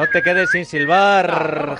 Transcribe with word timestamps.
No 0.00 0.08
te 0.08 0.22
quedes 0.22 0.48
sin 0.48 0.64
silbar, 0.64 1.76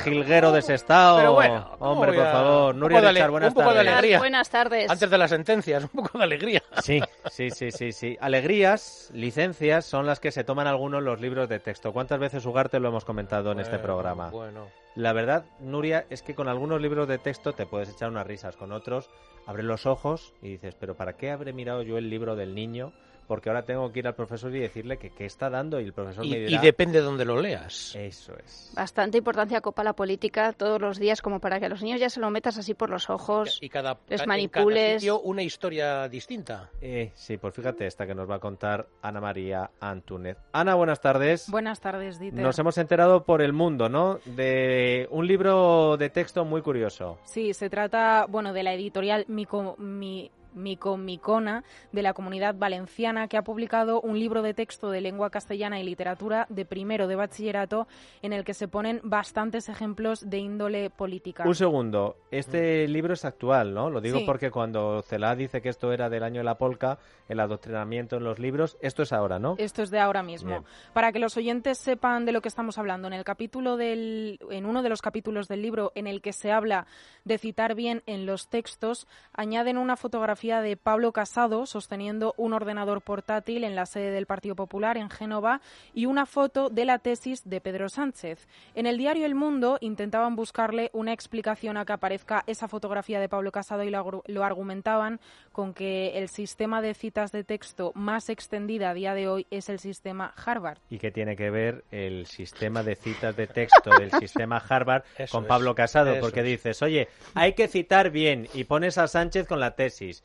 de 0.53 0.61
Sestao. 0.61 1.17
Pero 1.17 1.33
bueno, 1.33 1.71
¿cómo 1.79 1.93
hombre, 1.93 2.13
por 2.13 2.27
a- 2.27 2.33
favor. 2.33 2.75
Nuria 2.75 3.01
de 3.01 3.09
Richard, 3.13 3.31
buenas 3.31 3.49
un 3.49 3.55
poco 3.55 3.71
de 3.71 3.77
tardes. 3.77 3.93
alegría. 3.93 4.19
Buenas 4.19 4.51
tardes. 4.51 4.91
Antes 4.91 5.11
de 5.11 5.17
las 5.17 5.31
sentencias, 5.31 5.85
un 5.85 5.89
poco 5.89 6.19
de 6.19 6.25
alegría. 6.25 6.63
Sí, 6.83 7.01
sí, 7.31 7.49
sí, 7.51 7.71
sí, 7.71 7.93
sí. 7.93 8.19
Alegrías, 8.21 9.09
licencias 9.15 9.87
son 9.87 10.05
las 10.05 10.21
que 10.21 10.33
se 10.33 10.45
toman 10.45 10.67
algunos 10.67 11.03
los 11.03 11.19
libros 11.19 11.49
de 11.49 11.61
texto. 11.61 11.95
¿Cuántas 11.95 12.19
veces 12.19 12.45
Ugarte 12.45 12.79
lo 12.79 12.89
hemos 12.89 13.07
comentado 13.07 13.53
en 13.53 13.61
este 13.61 13.79
programa? 13.79 14.29
Bueno. 14.29 14.67
La 14.97 15.15
verdad, 15.15 15.47
Nuria, 15.59 16.05
es 16.11 16.21
que 16.21 16.35
con 16.35 16.49
algunos 16.49 16.79
libros 16.83 17.09
de 17.09 17.17
texto 17.17 17.55
te 17.55 17.65
puedes 17.65 17.89
echar 17.89 18.11
unas 18.11 18.27
risas, 18.27 18.55
con 18.55 18.71
otros 18.73 19.09
abres 19.47 19.65
los 19.65 19.87
ojos 19.87 20.35
y 20.43 20.49
dices, 20.51 20.75
pero 20.79 20.95
¿para 20.95 21.15
qué 21.15 21.31
habré 21.31 21.55
mirado 21.55 21.81
yo 21.81 21.97
el 21.97 22.11
libro 22.11 22.37
del 22.37 22.55
niño? 22.55 22.93
Porque 23.31 23.49
ahora 23.49 23.65
tengo 23.65 23.93
que 23.93 24.01
ir 24.01 24.09
al 24.09 24.17
profesor 24.17 24.53
y 24.57 24.59
decirle 24.59 24.97
que 24.97 25.11
qué 25.11 25.25
está 25.25 25.49
dando 25.49 25.79
y 25.81 25.85
el 25.85 25.93
profesor 25.93 26.27
Y, 26.27 26.31
me 26.31 26.37
y 26.51 26.59
depende 26.59 26.99
de 26.99 27.05
dónde 27.05 27.25
lo 27.25 27.41
leas. 27.41 27.95
Eso 27.95 28.33
es. 28.45 28.73
Bastante 28.75 29.19
importancia 29.19 29.61
copa 29.61 29.85
la 29.85 29.93
política 29.93 30.53
todos 30.53 30.81
los 30.81 30.99
días 30.99 31.23
como 31.23 31.39
para 31.39 31.61
que 31.61 31.67
a 31.67 31.69
los 31.69 31.81
niños 31.81 32.01
ya 32.01 32.11
se 32.11 32.19
lo 32.19 32.29
metas 32.31 32.59
así 32.59 32.75
por 32.75 32.91
los 32.91 33.09
ojos. 33.09 33.59
Y 33.63 33.69
cada, 33.69 33.99
les 34.09 34.19
ca- 34.19 34.25
en 34.25 34.29
manipules. 34.29 34.83
cada 34.85 34.99
sitio 34.99 35.21
una 35.21 35.43
historia 35.45 36.09
distinta. 36.09 36.71
Eh, 36.81 37.13
sí, 37.15 37.37
pues 37.37 37.55
fíjate 37.55 37.87
esta 37.87 38.05
que 38.05 38.17
nos 38.17 38.29
va 38.29 38.35
a 38.35 38.41
contar 38.41 38.89
Ana 39.01 39.21
María 39.21 39.71
Antúnez. 39.79 40.37
Ana, 40.51 40.75
buenas 40.75 41.01
tardes. 41.01 41.49
Buenas 41.49 41.79
tardes, 41.81 42.19
Dieter. 42.19 42.43
Nos 42.43 42.59
hemos 42.59 42.79
enterado 42.79 43.23
por 43.25 43.43
el 43.43 43.53
mundo, 43.53 43.89
¿no? 43.89 44.19
De 44.25 45.07
un 45.13 45.29
libro 45.29 45.97
de 45.97 46.11
texto 46.11 46.45
muy 46.45 46.63
curioso. 46.63 47.21
Sí, 47.27 47.55
se 47.55 47.71
trata, 47.71 48.27
bueno, 48.29 48.53
de 48.53 48.65
la 48.65 48.75
editorial 48.75 49.25
Mico, 49.29 49.77
Mi- 49.79 50.33
Micomicona 50.55 51.65
de 51.93 52.03
la 52.03 52.15
Comunidad 52.15 52.55
Valenciana 52.55 53.29
que 53.29 53.37
ha 53.37 53.43
publicado 53.43 54.01
un 54.01 54.19
libro 54.19 54.43
de 54.43 54.55
texto 54.55 54.91
de 54.91 55.01
lengua 55.01 55.31
castellana 55.31 55.81
y 55.81 55.85
literatura 55.85 56.47
de 56.49 56.65
primero 56.65 57.07
de 57.07 57.17
bachillerato 57.17 57.87
en 58.23 58.33
el 58.33 58.45
que 58.45 58.55
se 58.55 58.69
ponen 58.69 59.01
bastantes 59.03 59.69
ejemplos 59.69 60.29
de 60.29 60.39
índole 60.39 60.91
política. 60.91 61.45
Un 61.47 61.55
segundo, 61.55 62.17
este 62.31 62.89
libro 62.89 63.15
es 63.15 63.25
actual, 63.25 63.75
¿no? 63.75 63.91
Lo 63.91 64.01
digo 64.01 64.19
Sí. 64.19 64.25
porque 64.27 64.51
cuando 64.51 65.03
Celá 65.03 65.35
dice 65.35 65.61
que 65.63 65.69
esto 65.69 65.93
era 65.93 66.09
del 66.09 66.23
año 66.23 66.41
de 66.41 66.45
la 66.45 66.57
polca, 66.59 66.99
el 67.29 67.41
adoctrinamiento 67.41 68.17
en 68.17 68.25
los 68.25 68.39
libros, 68.39 68.77
esto 68.81 69.03
es 69.03 69.13
ahora, 69.13 69.39
¿no? 69.39 69.55
Esto 69.59 69.83
es 69.83 69.91
de 69.91 69.99
ahora 69.99 70.23
mismo. 70.23 70.51
Bien. 70.51 70.65
Para 70.93 71.13
que 71.13 71.19
los 71.19 71.37
oyentes 71.37 71.79
sepan 71.79 72.25
de 72.25 72.33
lo 72.33 72.41
que 72.41 72.49
estamos 72.49 72.79
hablando, 72.79 73.07
en 73.09 73.15
el 73.15 73.25
capítulo 73.25 73.77
del, 73.77 74.39
en 74.51 74.67
uno 74.67 74.83
de 74.83 74.89
los 74.89 75.03
capítulos 75.03 75.49
del 75.49 75.63
libro 75.63 75.93
en 75.95 76.07
el 76.07 76.21
que 76.23 76.33
se 76.33 76.51
habla 76.51 76.87
de 77.25 77.39
citar 77.39 77.75
bien 77.75 78.03
en 78.07 78.27
los 78.27 78.49
textos, 78.49 79.07
añaden 79.33 79.79
una 79.79 79.97
fotografía 79.97 80.40
de 80.41 80.75
Pablo 80.79 81.13
Casado 81.13 81.67
sosteniendo 81.67 82.33
un 82.39 82.55
ordenador 82.55 83.03
portátil 83.03 83.63
en 83.63 83.77
la 83.77 83.85
sede 83.85 84.11
del 84.11 84.25
Partido 84.25 84.57
Popular 84.57 84.97
en 84.97 85.11
Génova 85.11 85.61
y 85.93 86.07
una 86.07 86.25
foto 86.25 86.71
de 86.71 86.87
la 86.87 86.99
tesis 86.99 87.43
de 87.45 87.61
Pedro 87.61 87.91
Sánchez. 87.91 88.49
En 88.75 88.87
el 88.87 88.97
diario 88.97 89.27
El 89.27 89.35
Mundo 89.35 89.77
intentaban 89.83 90.37
buscarle 90.37 90.89
una 90.95 91.13
explicación 91.13 91.77
a 91.77 91.85
que 91.85 91.93
aparezca 91.93 92.43
esa 92.47 92.69
fotografía 92.69 93.21
de 93.21 93.29
Pablo 93.29 93.53
Casado 93.53 93.85
y 93.85 93.91
lo, 93.91 94.23
lo 94.27 94.43
argumentaban 94.45 95.21
con 95.53 95.75
que 95.75 96.19
el 96.19 96.31
sistema 96.31 96.81
de 96.81 96.95
citas 96.95 97.33
de 97.33 97.45
texto 97.45 97.93
más 97.95 98.31
extendida 98.31 98.91
a 98.91 98.95
día 98.95 99.13
de 99.13 99.29
hoy 99.29 99.47
es 99.51 99.69
el 99.69 99.79
sistema 99.79 100.33
Harvard. 100.47 100.79
¿Y 100.89 100.97
qué 100.97 101.11
tiene 101.11 101.37
que 101.37 101.51
ver 101.51 101.85
el 101.91 102.25
sistema 102.25 102.83
de 102.83 102.97
citas 102.97 103.37
de 103.37 103.47
texto 103.47 103.91
del 103.91 104.11
sistema 104.13 104.57
Harvard 104.57 105.03
Eso 105.19 105.37
con 105.37 105.45
es, 105.45 105.49
Pablo 105.49 105.75
Casado? 105.75 106.19
Porque 106.19 106.41
es. 106.41 106.47
dices, 106.47 106.81
oye, 106.81 107.09
hay 107.35 107.53
que 107.53 107.69
citar 107.69 108.09
bien 108.11 108.49
y 108.55 108.65
pones 108.65 108.97
a 108.97 109.07
Sánchez 109.07 109.47
con 109.47 109.61
la 109.61 109.75
tesis. 109.77 110.25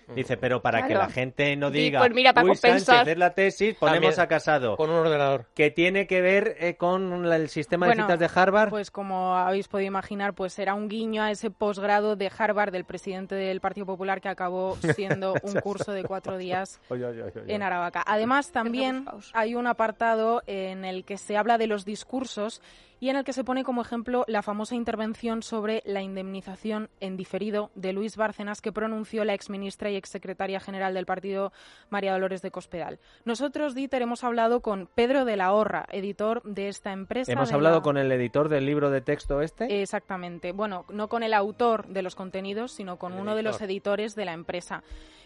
Dice, 0.15 0.37
pero 0.37 0.61
para 0.61 0.81
que 0.81 0.93
Claro. 0.93 1.07
la 1.07 1.09
gente 1.09 1.55
no 1.55 1.69
Di, 1.71 1.79
diga, 1.83 1.99
pues 1.99 2.11
mira, 2.13 2.33
para 2.33 2.45
uy, 2.45 2.51
compensar". 2.51 2.95
Sánchez 2.97 3.13
es 3.13 3.17
la 3.17 3.33
tesis, 3.33 3.75
ponemos 3.75 4.01
También 4.15 4.19
a 4.21 4.27
Casado. 4.27 4.77
Con 4.77 4.89
un 4.89 4.97
ordenador. 4.97 5.45
¿Qué 5.53 5.71
tiene 5.71 6.07
que 6.07 6.21
ver 6.21 6.55
eh, 6.59 6.75
con 6.75 7.25
el 7.25 7.49
sistema 7.49 7.85
Bueno, 7.87 8.07
de 8.07 8.13
citas 8.13 8.19
de 8.33 8.39
Harvard? 8.41 8.69
Pues 8.69 8.91
como 8.91 9.35
habéis 9.35 9.67
podido 9.67 9.87
imaginar, 9.87 10.33
pues 10.33 10.57
era 10.59 10.73
un 10.73 10.87
guiño 10.89 11.23
a 11.23 11.31
ese 11.31 11.49
posgrado 11.51 12.15
de 12.15 12.31
Harvard 12.37 12.71
del 12.71 12.85
presidente 12.85 13.35
del 13.35 13.61
Partido 13.61 13.85
Popular 13.85 14.21
que 14.21 14.29
acabó 14.29 14.75
siendo 14.95 15.33
un 15.43 15.53
curso 15.61 15.91
de 15.91 16.03
cuatro 16.03 16.37
días 16.37 16.79
Oye, 16.89 17.05
oye, 17.05 17.23
oye, 17.23 17.39
oye. 17.41 17.53
en 17.53 17.63
Aravaca. 17.63 18.03
Además, 18.05 18.51
también 18.51 19.05
hay 19.33 19.55
un 19.55 19.67
apartado 19.67 20.41
en 20.47 20.85
el 20.85 21.05
que 21.05 21.17
se 21.17 21.37
habla 21.37 21.57
de 21.57 21.67
los 21.67 21.85
discursos 21.85 22.61
y 22.99 23.09
en 23.09 23.15
el 23.15 23.23
que 23.23 23.33
se 23.33 23.43
pone 23.43 23.63
como 23.63 23.81
ejemplo 23.81 24.25
la 24.27 24.43
famosa 24.43 24.75
intervención 24.75 25.41
sobre 25.41 25.81
la 25.85 26.03
indemnización 26.03 26.87
en 26.99 27.17
diferido 27.17 27.71
de 27.73 27.93
Luis 27.93 28.15
Bárcenas 28.15 28.61
que 28.61 28.71
pronunció 28.71 29.25
la 29.25 29.33
exministra 29.33 29.89
y 29.89 29.95
exsecretaria 30.01 30.59
general 30.59 30.93
del 30.93 31.05
partido 31.05 31.53
María 31.89 32.11
Dolores 32.11 32.41
de 32.41 32.51
Cospedal. 32.51 32.99
Nosotros, 33.23 33.73
Dieter, 33.73 34.01
hemos 34.01 34.25
hablado 34.25 34.59
con 34.61 34.87
Pedro 34.93 35.23
de 35.23 35.37
la 35.37 35.53
Horra, 35.53 35.85
editor 35.91 36.43
de 36.43 36.67
esta 36.67 36.91
empresa. 36.91 37.31
Hemos 37.31 37.53
hablado 37.53 37.77
la- 37.77 37.81
con 37.81 37.97
el 37.97 38.11
editor 38.11 38.49
del 38.49 38.65
libro 38.65 38.89
de 38.89 38.99
texto 39.01 39.41
este. 39.41 39.81
Exactamente. 39.81 40.51
Bueno, 40.51 40.85
no 40.89 41.07
con 41.07 41.23
el 41.23 41.33
autor 41.33 41.87
de 41.87 42.01
los 42.01 42.15
contenidos, 42.15 42.73
sino 42.73 42.97
con 42.97 43.13
El 43.13 43.19
uno 43.21 43.35
de 43.35 43.43
los 43.43 43.55
editor. 43.61 43.69
editores 43.71 44.15
de 44.15 44.25
la 44.25 44.33
empresa. 44.33 44.83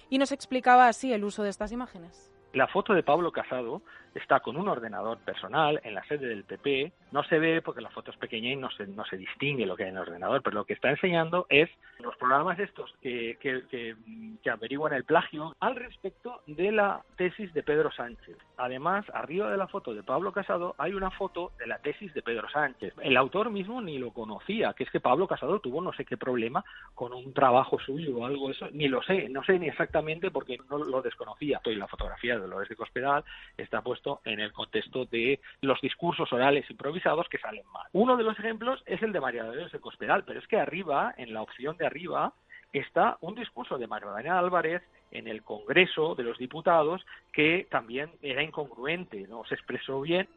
Y 0.10 0.20
nos 0.20 0.32
explicaba 0.32 0.88
así 0.88 1.12
el 1.14 1.24
uso 1.24 1.42
de 1.42 1.50
estas 1.50 1.72
imágenes. 1.72 2.32
La 2.54 2.68
foto 2.68 2.94
de 2.94 3.02
Pablo 3.04 3.32
Casado 3.32 3.82
está 4.16 4.40
con 4.40 4.58
un 4.58 4.68
ordenador 4.68 5.20
personal 5.20 5.80
en 5.84 5.94
la 5.94 6.04
sede 6.06 6.28
del 6.28 6.46
PP. 6.46 6.92
No 7.12 7.24
se 7.24 7.38
ve 7.38 7.62
porque 7.62 7.82
la 7.82 7.90
foto 7.90 8.12
es 8.12 8.18
pequeña 8.18 8.50
y 8.52 8.56
no 8.56 8.72
se, 8.72 8.88
no 8.88 9.06
se 9.06 9.18
distingue 9.18 9.66
lo 9.66 9.76
que 9.76 9.84
hay 9.84 9.90
en 9.90 9.98
el 9.98 10.02
ordenador, 10.02 10.42
pero 10.42 10.56
lo 10.56 10.66
que 10.66 10.74
está 10.74 10.90
enseñando 10.90 11.46
es 11.50 11.70
los 12.00 12.16
programas 12.18 12.58
estos 12.60 12.94
que, 13.02 13.38
que, 13.40 13.64
que, 13.70 13.96
que 14.42 14.50
averiguan 14.50 14.94
el 14.94 15.04
plagio 15.04 15.56
al 15.60 15.76
respecto 15.76 16.42
de 16.48 16.72
la 16.72 17.04
tesis 17.18 17.54
de 17.54 17.64
Pedro 17.64 17.92
Sánchez. 17.92 18.38
Además, 18.58 19.06
arriba 19.14 19.52
de 19.52 19.58
la 19.58 19.68
foto 19.68 19.94
de 19.94 20.04
Pablo 20.04 20.32
Casado 20.32 20.76
hay 20.78 20.94
una 20.94 21.12
foto 21.12 21.52
de 21.60 21.68
la 21.68 21.80
tesis 21.80 22.14
de 22.14 22.22
Pedro 22.22 22.50
Sánchez. 22.50 22.94
El 23.02 23.18
autor 23.18 23.50
mismo 23.50 23.82
ni 23.82 23.98
lo 23.98 24.12
conocía, 24.12 24.74
que 24.74 24.86
es 24.86 24.92
que 24.92 25.00
Pablo 25.00 25.28
Casado 25.28 25.60
tuvo 25.60 25.82
no 25.82 25.94
sé 25.94 26.06
qué 26.06 26.18
problema 26.18 26.64
con 26.94 27.14
un 27.14 27.34
trabajo 27.34 27.80
suyo 27.80 28.18
o 28.18 28.26
algo 28.26 28.48
de 28.48 28.54
eso, 28.54 28.68
ni 28.72 28.88
lo 28.88 29.02
sé, 29.04 29.28
no 29.30 29.44
sé 29.44 29.60
ni 29.60 29.68
exactamente 29.68 30.32
porque 30.32 30.58
no 30.70 30.78
lo 30.78 31.02
desconocía. 31.02 31.60
Y 31.66 31.76
la 31.76 31.88
fotografía 31.88 32.36
de 32.36 32.42
Dolores 32.42 32.70
de 32.70 32.76
Cospedal 32.76 33.24
está 33.58 33.82
puesto 33.82 34.05
en 34.26 34.40
el 34.40 34.52
contexto 34.52 35.06
de 35.06 35.40
los 35.62 35.80
discursos 35.82 36.32
orales 36.32 36.70
improvisados 36.70 37.28
que 37.30 37.38
salen 37.38 37.66
mal. 37.74 37.88
Uno 37.94 38.18
de 38.18 38.24
los 38.24 38.38
ejemplos 38.38 38.82
es 38.86 39.02
el 39.02 39.12
de 39.12 39.20
María 39.20 39.44
Dolores 39.44 39.72
de 39.72 39.80
Cospedal, 39.80 40.24
pero 40.24 40.40
es 40.40 40.48
que 40.48 40.60
arriba, 40.60 41.14
en 41.18 41.34
la 41.34 41.42
opción 41.42 41.78
de 41.78 41.86
arriba, 41.86 42.34
está 42.74 43.18
un 43.22 43.36
discurso 43.36 43.78
de 43.78 43.88
Magdalena 43.88 44.40
Álvarez 44.40 44.84
en 45.12 45.28
el 45.28 45.44
Congreso 45.44 46.16
de 46.16 46.24
los 46.24 46.38
Diputados 46.38 47.06
que 47.32 47.68
también 47.72 48.12
era 48.22 48.44
incongruente, 48.44 49.26
no 49.28 49.46
se 49.46 49.56
expresó 49.56 50.02
bien 50.02 50.28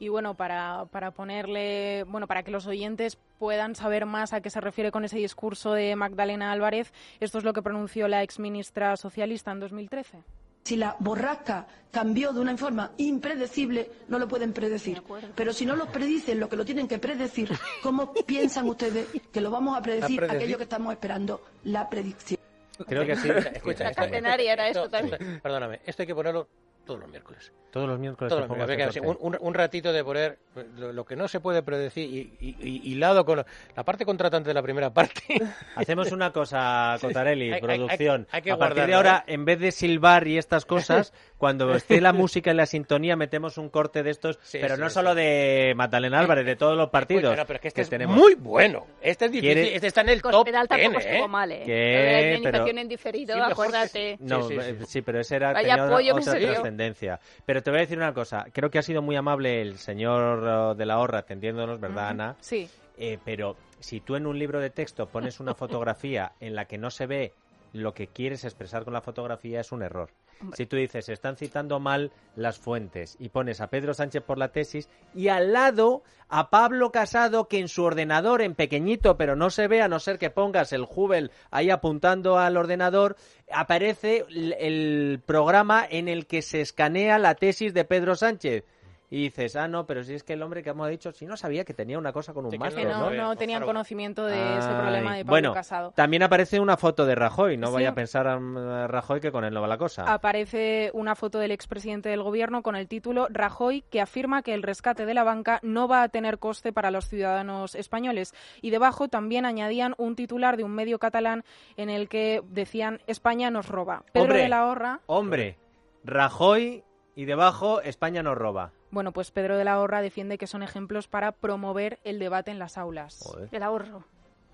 Y 0.00 0.08
bueno, 0.08 0.34
para, 0.34 0.86
para 0.90 1.12
ponerle, 1.12 2.04
bueno, 2.08 2.26
para 2.26 2.42
que 2.42 2.50
los 2.50 2.66
oyentes 2.66 3.16
puedan 3.38 3.74
saber 3.74 4.06
más 4.06 4.32
a 4.32 4.40
qué 4.40 4.50
se 4.50 4.60
refiere 4.60 4.90
con 4.90 5.04
ese 5.04 5.18
discurso 5.18 5.72
de 5.72 5.94
Magdalena 5.96 6.50
Álvarez, 6.52 6.92
esto 7.20 7.38
es 7.38 7.44
lo 7.44 7.52
que 7.52 7.62
pronunció 7.62 8.08
la 8.08 8.22
exministra 8.22 8.96
socialista 8.96 9.52
en 9.52 9.60
2013. 9.60 10.18
Si 10.64 10.76
la 10.76 10.96
borrasca 10.98 11.66
cambió 11.90 12.32
de 12.32 12.40
una 12.40 12.56
forma 12.56 12.92
impredecible, 12.98 13.90
no 14.08 14.18
lo 14.18 14.28
pueden 14.28 14.52
predecir. 14.52 15.02
Pero 15.34 15.52
si 15.52 15.64
no 15.64 15.74
lo 15.76 15.86
predicen 15.86 16.38
lo 16.38 16.48
que 16.48 16.56
lo 16.56 16.64
tienen 16.64 16.86
que 16.86 16.98
predecir, 16.98 17.50
¿cómo 17.82 18.12
piensan 18.26 18.68
ustedes 18.68 19.06
que 19.32 19.40
lo 19.40 19.50
vamos 19.50 19.76
a 19.76 19.82
predecir, 19.82 20.16
predecir. 20.18 20.36
aquello 20.42 20.56
que 20.58 20.64
estamos 20.64 20.92
esperando, 20.92 21.42
la 21.64 21.88
predicción? 21.88 22.38
Creo 22.86 23.06
que 23.06 23.16
sí. 23.16 23.28
Escucha, 23.54 23.92
catenaria 23.92 24.52
era 24.52 24.68
esto 24.68 24.84
esto- 24.84 24.90
también. 24.90 25.40
Perdóname, 25.40 25.80
esto 25.84 26.02
hay 26.02 26.06
que 26.06 26.14
ponerlo 26.14 26.48
todos 26.88 27.00
los 27.00 27.08
miércoles. 27.10 27.52
Todos 27.70 27.86
los 27.86 27.98
miércoles 27.98 28.30
Todos 28.30 28.48
los 28.48 28.56
miércoles. 28.56 28.94
sí, 28.94 29.00
un, 29.00 29.18
un- 29.20 29.36
un 29.38 29.52
ratito 29.54 29.92
de 29.92 30.02
poner 30.02 30.38
lo, 30.78 30.90
lo 30.94 31.04
que 31.04 31.16
no 31.16 31.28
se 31.28 31.38
puede 31.38 31.62
predecir 31.62 32.04
y, 32.08 32.32
y- 32.40 32.56
y- 32.66 32.92
hilado 32.92 33.26
con 33.26 33.44
la 33.76 33.84
parte 33.84 34.06
contratante 34.06 34.48
de 34.48 34.54
la 34.54 34.62
primera 34.62 34.88
parte. 34.94 35.20
Hacemos 35.76 36.10
una 36.10 36.32
cosa, 36.32 36.96
Cotarelli, 36.98 37.48
Hay- 37.48 37.52
hay- 37.52 37.60
producción. 37.60 38.26
hay 38.30 38.40
que 38.40 38.52
a 38.52 38.56
partir 38.56 38.86
de 38.86 38.94
ahora, 38.94 39.22
en 39.26 39.44
vez 39.44 39.60
de 39.60 39.70
silbar 39.70 40.26
y 40.26 40.38
estas 40.38 40.64
cosas, 40.64 41.12
cuando 41.36 41.74
esté 41.74 42.00
la 42.00 42.14
música 42.14 42.52
y 42.52 42.54
la 42.54 42.64
sintonía, 42.64 43.16
metemos 43.16 43.58
un 43.58 43.68
corte 43.68 44.02
de 44.02 44.10
estos, 44.12 44.38
Sí, 44.42 44.56
pero 44.62 44.76
sí, 44.76 44.80
no 44.80 44.88
sí. 44.88 44.94
solo 44.94 45.14
de 45.14 45.74
Magdalena 45.76 46.20
Álvarez, 46.20 46.46
de 46.46 46.56
todos 46.56 46.74
los 46.74 46.88
partidos 46.88 47.24
Bueno, 47.32 47.44
pero 47.46 47.56
es 47.58 47.60
que 47.60 47.68
este 47.68 47.82
es 47.82 47.90
tenemos. 47.90 48.16
muy 48.16 48.34
bueno. 48.34 48.86
Este 49.02 49.26
es 49.26 49.30
difícil. 49.32 49.54
¿Quiere- 49.54 49.74
Este 49.74 49.88
está 49.88 50.00
en 50.00 50.08
el 50.08 50.22
top 50.22 50.32
Cospedal 50.32 50.66
10, 50.68 50.80
tampoco 50.82 51.04
¿eh? 51.04 51.10
estuvo 51.12 51.28
mal, 51.28 51.52
¿eh? 51.52 51.62
¿Qué? 51.66 52.40
Pero- 52.42 52.66
en 52.66 52.88
diferido, 52.88 53.34
Sí, 53.36 53.40
que- 53.44 53.52
acuérdate. 53.52 54.16
No, 54.20 54.42
Sí, 54.48 54.54
sí, 54.54 54.60
eh, 54.60 54.76
sí. 54.80 54.86
sí, 54.88 55.02
pero 55.02 55.20
ese 55.20 55.36
era 55.36 55.52
Vaya 55.52 55.86
pollo 55.86 56.14
que 56.16 56.22
se 56.22 56.38
dio. 56.78 56.94
trascendencia. 56.94 57.20
Pero 57.44 57.62
te 57.62 57.70
voy 57.70 57.78
a 57.78 57.82
decir 57.82 57.98
una 57.98 58.14
cosa, 58.14 58.46
creo 58.52 58.70
que 58.70 58.78
ha 58.78 58.82
sido 58.82 59.02
muy 59.02 59.16
amable 59.16 59.60
el 59.60 59.78
señor 59.78 60.74
eh, 60.74 60.78
de 60.78 60.86
la 60.86 60.98
Horra 60.98 61.18
atendiéndonos, 61.20 61.80
¿verdad, 61.80 62.08
Ana? 62.08 62.36
Sí, 62.40 62.68
Eh, 63.00 63.18
pero 63.24 63.56
si 63.78 64.00
tú 64.00 64.16
en 64.16 64.26
un 64.26 64.38
libro 64.38 64.60
de 64.60 64.70
texto 64.70 65.06
pones 65.06 65.38
una 65.38 65.54
fotografía 65.54 66.32
en 66.40 66.56
la 66.56 66.64
que 66.64 66.78
no 66.78 66.90
se 66.90 67.06
ve 67.06 67.32
lo 67.72 67.94
que 67.94 68.08
quieres 68.08 68.44
expresar 68.44 68.82
con 68.84 68.92
la 68.92 69.00
fotografía 69.00 69.60
es 69.60 69.70
un 69.70 69.82
error. 69.82 70.10
Si 70.54 70.66
tú 70.66 70.76
dices, 70.76 71.08
están 71.08 71.36
citando 71.36 71.80
mal 71.80 72.12
las 72.36 72.58
fuentes 72.58 73.16
y 73.18 73.28
pones 73.28 73.60
a 73.60 73.68
Pedro 73.68 73.94
Sánchez 73.94 74.22
por 74.22 74.38
la 74.38 74.52
tesis 74.52 74.88
y 75.14 75.28
al 75.28 75.52
lado 75.52 76.02
a 76.28 76.50
Pablo 76.50 76.92
Casado 76.92 77.48
que 77.48 77.58
en 77.58 77.68
su 77.68 77.82
ordenador 77.82 78.42
en 78.42 78.54
pequeñito 78.54 79.16
pero 79.16 79.36
no 79.36 79.50
se 79.50 79.66
ve 79.66 79.82
a 79.82 79.88
no 79.88 79.98
ser 79.98 80.18
que 80.18 80.30
pongas 80.30 80.72
el 80.72 80.84
Jubel 80.84 81.32
ahí 81.50 81.70
apuntando 81.70 82.38
al 82.38 82.56
ordenador, 82.56 83.16
aparece 83.50 84.24
el 84.28 85.20
programa 85.24 85.86
en 85.88 86.08
el 86.08 86.26
que 86.26 86.42
se 86.42 86.60
escanea 86.60 87.18
la 87.18 87.34
tesis 87.34 87.74
de 87.74 87.84
Pedro 87.84 88.14
Sánchez. 88.14 88.64
Y 89.10 89.22
dices, 89.22 89.56
ah, 89.56 89.68
no, 89.68 89.86
pero 89.86 90.04
si 90.04 90.14
es 90.14 90.22
que 90.22 90.34
el 90.34 90.42
hombre 90.42 90.62
que 90.62 90.68
hemos 90.70 90.88
dicho, 90.90 91.12
si 91.12 91.24
no 91.24 91.36
sabía 91.36 91.64
que 91.64 91.72
tenía 91.72 91.98
una 91.98 92.12
cosa 92.12 92.34
con 92.34 92.44
un 92.44 92.50
Sí, 92.50 92.58
que 92.58 92.64
máster, 92.64 92.86
Que 92.86 92.92
no, 93.16 93.36
tenían 93.36 93.64
conocimiento 93.64 94.26
de 94.26 94.58
ese 94.58 94.68
problema 94.68 95.16
de 95.16 95.24
Pablo 95.24 95.30
bueno, 95.30 95.54
Casado. 95.54 95.92
también 95.92 96.22
aparece 96.22 96.60
una 96.60 96.76
foto 96.76 97.06
de 97.06 97.14
Rajoy, 97.14 97.56
no 97.56 97.68
Sí. 97.68 97.72
vaya 97.74 97.88
a 97.90 97.94
pensar 97.94 98.26
a 98.26 98.86
Rajoy 98.86 99.20
que 99.20 99.32
con 99.32 99.44
él 99.44 99.54
no 99.54 99.62
va 99.62 99.66
la 99.68 99.78
cosa. 99.78 100.04
Aparece 100.12 100.90
una 100.92 101.14
foto 101.14 101.38
del 101.38 101.52
expresidente 101.52 102.10
del 102.10 102.22
gobierno 102.22 102.62
con 102.62 102.76
el 102.76 102.86
título 102.86 103.28
Rajoy, 103.30 103.82
que 103.90 104.00
afirma 104.02 104.42
que 104.42 104.52
el 104.52 104.62
rescate 104.62 105.06
de 105.06 105.14
la 105.14 105.24
banca 105.24 105.58
no 105.62 105.88
va 105.88 106.02
a 106.02 106.08
tener 106.10 106.38
coste 106.38 106.72
para 106.74 106.90
los 106.90 107.08
ciudadanos 107.08 107.74
españoles. 107.74 108.34
Y 108.60 108.70
debajo 108.70 109.08
también 109.08 109.46
añadían 109.46 109.94
un 109.96 110.16
titular 110.16 110.56
de 110.58 110.64
un 110.64 110.72
medio 110.72 110.98
catalán 110.98 111.44
en 111.78 111.88
el 111.88 112.08
que 112.10 112.42
decían 112.50 113.00
España 113.06 113.50
nos 113.50 113.68
roba. 113.68 114.02
Pedro 114.12 114.24
Hombre. 114.24 114.42
de 114.42 114.48
la 114.50 114.66
Horra, 114.66 115.00
Hombre, 115.06 115.56
Rajoy 116.04 116.84
y 117.14 117.24
debajo 117.24 117.80
España 117.80 118.22
nos 118.22 118.36
roba. 118.36 118.72
Bueno, 118.90 119.12
pues 119.12 119.30
Pedro 119.30 119.56
de 119.56 119.64
la 119.64 119.80
Horra 119.80 120.00
defiende 120.00 120.38
que 120.38 120.46
son 120.46 120.62
ejemplos 120.62 121.08
para 121.08 121.32
promover 121.32 121.98
el 122.04 122.18
debate 122.18 122.50
en 122.50 122.58
las 122.58 122.78
aulas. 122.78 123.20
Joder. 123.24 123.48
El 123.52 123.62
ahorro. 123.62 124.04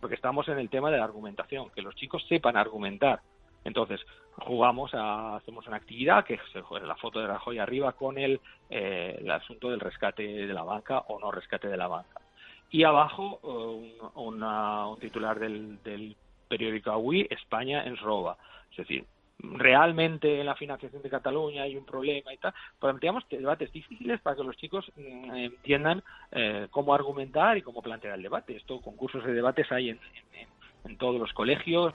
porque 0.00 0.16
estamos 0.16 0.46
en 0.48 0.58
el 0.58 0.68
tema 0.68 0.90
de 0.90 0.98
la 0.98 1.04
argumentación, 1.04 1.70
que 1.70 1.80
los 1.80 1.94
chicos 1.96 2.22
sepan 2.28 2.56
argumentar. 2.58 3.20
Entonces, 3.64 4.00
jugamos, 4.36 4.92
a, 4.92 5.36
hacemos 5.36 5.66
una 5.66 5.78
actividad 5.78 6.24
que 6.26 6.34
es 6.34 6.40
la 6.82 6.96
foto 6.96 7.20
de 7.20 7.26
Rajoy 7.26 7.58
arriba 7.58 7.92
con 7.92 8.18
el, 8.18 8.38
eh, 8.68 9.16
el 9.20 9.30
asunto 9.30 9.70
del 9.70 9.80
rescate 9.80 10.22
de 10.22 10.52
la 10.52 10.62
banca 10.62 10.98
o 11.08 11.18
no 11.18 11.30
rescate 11.30 11.68
de 11.68 11.76
la 11.78 11.86
banca. 11.88 12.20
Y 12.70 12.84
abajo 12.84 13.40
eh, 13.42 14.06
un, 14.16 14.34
una- 14.34 14.86
un 14.88 14.98
titular 14.98 15.38
del, 15.38 15.82
del 15.82 16.14
periódico 16.48 16.90
Avui, 16.90 17.26
España 17.30 17.84
en 17.84 17.96
roba. 17.96 18.36
Es 18.72 18.76
decir, 18.76 19.06
realmente 19.52 20.40
en 20.40 20.46
la 20.46 20.54
financiación 20.56 21.02
de 21.02 21.10
Cataluña 21.10 21.62
hay 21.62 21.76
un 21.76 21.84
problema 21.84 22.32
y 22.32 22.38
tal. 22.38 22.54
Planteamos 22.78 23.24
debates 23.28 23.72
difíciles 23.72 24.20
para 24.20 24.36
que 24.36 24.44
los 24.44 24.56
chicos 24.56 24.90
mm, 24.96 25.34
entiendan 25.36 26.02
eh, 26.32 26.68
cómo 26.70 26.94
argumentar 26.94 27.56
y 27.58 27.62
cómo 27.62 27.82
plantear 27.82 28.14
el 28.14 28.22
debate. 28.22 28.56
Esto, 28.56 28.80
concursos 28.80 29.24
de 29.24 29.32
debates 29.34 29.70
hay 29.72 29.90
en, 29.90 29.96
en- 30.32 30.40
en- 30.40 30.48
en 30.90 30.98
todos 30.98 31.18
los 31.20 31.32
colegios. 31.32 31.94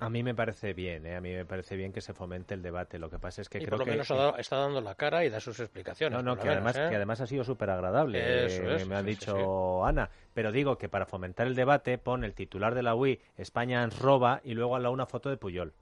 A 0.00 0.10
mí 0.10 0.24
me 0.24 0.34
parece 0.34 0.74
bien, 0.74 1.06
¿eh? 1.06 1.14
a 1.14 1.20
mí 1.20 1.30
me 1.32 1.44
parece 1.44 1.76
bien 1.76 1.92
que 1.92 2.00
se 2.00 2.12
fomente 2.12 2.54
el 2.54 2.62
debate. 2.62 2.98
Lo 2.98 3.08
que 3.08 3.20
pasa 3.20 3.40
es 3.40 3.48
que 3.48 3.58
Y 3.58 3.60
creo 3.60 3.70
por 3.72 3.78
lo 3.80 3.84
que... 3.84 3.90
menos 3.92 4.10
ha 4.10 4.16
dado- 4.16 4.36
está 4.36 4.56
dando 4.56 4.80
la 4.80 4.96
cara 4.96 5.24
y 5.24 5.28
da 5.30 5.38
sus 5.38 5.60
explicaciones. 5.60 6.16
No, 6.16 6.24
no, 6.24 6.32
por 6.32 6.38
lo 6.38 6.42
que 6.42 6.48
menos, 6.56 6.56
además, 6.74 6.76
¿eh? 6.78 6.90
que 6.90 6.96
además 6.96 7.20
ha 7.20 7.26
sido 7.28 7.44
súper 7.44 7.70
agradable, 7.70 8.46
es, 8.46 8.88
me 8.88 8.96
ha 8.96 9.02
sí, 9.02 9.14
sí, 9.14 9.20
dicho 9.20 9.84
Ana. 9.84 10.10
Pero 10.34 10.50
digo 10.50 10.76
que 10.76 10.88
para 10.88 11.06
fomentar 11.06 11.46
el 11.46 11.54
debate 11.54 11.98
pone 11.98 12.26
el 12.26 12.34
titular 12.34 12.74
de 12.74 12.82
la 12.82 12.96
UI, 12.96 13.20
España 13.36 13.84
ens 13.84 13.96
roba, 13.96 14.40
y 14.42 14.54
luego 14.54 14.74
al 14.74 14.82
lado 14.82 14.92
una 14.94 15.06
foto 15.06 15.30
de 15.30 15.36
Puyol. 15.36 15.72